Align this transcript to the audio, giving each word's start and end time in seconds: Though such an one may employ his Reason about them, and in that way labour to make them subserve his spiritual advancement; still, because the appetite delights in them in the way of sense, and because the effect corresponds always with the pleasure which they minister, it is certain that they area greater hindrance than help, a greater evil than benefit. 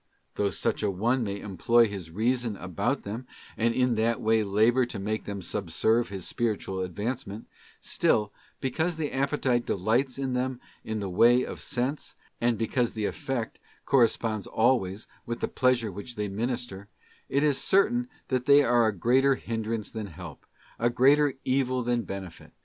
Though 0.33 0.49
such 0.49 0.81
an 0.81 0.97
one 0.97 1.23
may 1.23 1.39
employ 1.41 1.85
his 1.87 2.09
Reason 2.09 2.57
about 2.57 3.03
them, 3.03 3.27
and 3.55 3.71
in 3.71 3.93
that 3.97 4.19
way 4.19 4.43
labour 4.43 4.83
to 4.87 4.97
make 4.97 5.25
them 5.25 5.43
subserve 5.43 6.09
his 6.09 6.27
spiritual 6.27 6.79
advancement; 6.79 7.45
still, 7.81 8.33
because 8.59 8.97
the 8.97 9.11
appetite 9.11 9.63
delights 9.67 10.17
in 10.17 10.33
them 10.33 10.59
in 10.83 11.01
the 11.01 11.07
way 11.07 11.43
of 11.45 11.61
sense, 11.61 12.15
and 12.41 12.57
because 12.57 12.93
the 12.93 13.05
effect 13.05 13.59
corresponds 13.85 14.47
always 14.47 15.05
with 15.27 15.39
the 15.39 15.47
pleasure 15.47 15.91
which 15.91 16.15
they 16.15 16.27
minister, 16.27 16.87
it 17.29 17.43
is 17.43 17.59
certain 17.61 18.09
that 18.29 18.47
they 18.47 18.63
area 18.63 18.91
greater 18.91 19.35
hindrance 19.35 19.91
than 19.91 20.07
help, 20.07 20.47
a 20.79 20.89
greater 20.89 21.35
evil 21.45 21.83
than 21.83 22.01
benefit. 22.01 22.53